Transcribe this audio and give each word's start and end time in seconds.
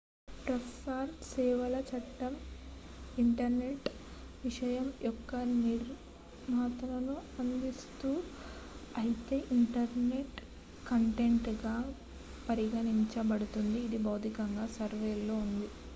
ప్రసార 0.45 1.03
సేవల 1.25 1.75
చట్టం 1.89 2.33
ఇంటర్నెట్ 3.17 3.89
విషయం 4.43 4.87
యొక్క 5.03 5.31
నియంత్రణను 5.51 7.17
అందిస్తుంది 7.39 8.23
అయితే 8.95 9.37
ఇంటర్నెట్ 9.51 10.39
కంటెంట్ 10.85 11.49
గా 11.59 11.75
పరిగణించబడుతుంది 12.47 13.81
ఇది 13.81 13.99
భౌతికంగా 14.07 14.65
సర్వర్ 14.77 15.21
లో 15.23 15.37
ఉంటుంది 15.43 15.69